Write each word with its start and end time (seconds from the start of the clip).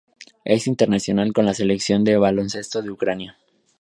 Es 0.45 0.65
internacional 0.65 1.31
con 1.31 1.45
la 1.45 1.53
Selección 1.53 2.03
de 2.03 2.17
baloncesto 2.17 2.81
de 2.81 2.89
Ucrania. 2.89 3.37